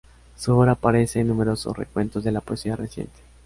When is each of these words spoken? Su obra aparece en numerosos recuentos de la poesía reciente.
Su 0.35 0.57
obra 0.57 0.71
aparece 0.71 1.19
en 1.19 1.27
numerosos 1.27 1.77
recuentos 1.77 2.23
de 2.23 2.31
la 2.31 2.41
poesía 2.41 2.75
reciente. 2.75 3.19